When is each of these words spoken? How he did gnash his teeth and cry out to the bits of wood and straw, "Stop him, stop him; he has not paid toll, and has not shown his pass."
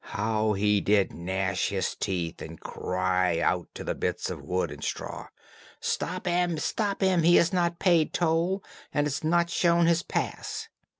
How 0.15 0.53
he 0.53 0.81
did 0.81 1.13
gnash 1.13 1.69
his 1.69 1.93
teeth 1.93 2.41
and 2.41 2.59
cry 2.59 3.37
out 3.39 3.67
to 3.75 3.83
the 3.83 3.93
bits 3.93 4.31
of 4.31 4.41
wood 4.41 4.71
and 4.71 4.83
straw, 4.83 5.27
"Stop 5.79 6.25
him, 6.25 6.57
stop 6.57 7.01
him; 7.01 7.21
he 7.21 7.35
has 7.35 7.53
not 7.53 7.77
paid 7.77 8.11
toll, 8.11 8.63
and 8.91 9.05
has 9.05 9.23
not 9.23 9.51
shown 9.51 9.85
his 9.85 10.01
pass." 10.01 10.69